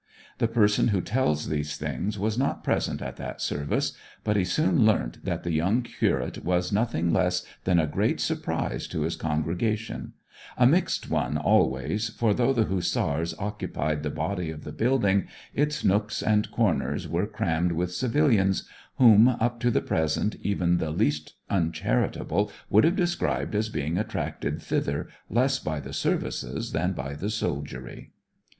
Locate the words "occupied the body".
13.37-14.49